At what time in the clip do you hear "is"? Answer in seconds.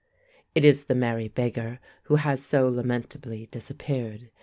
0.65-0.85